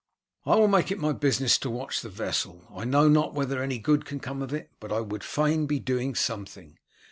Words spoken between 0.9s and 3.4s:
my business to watch that vessel. I know not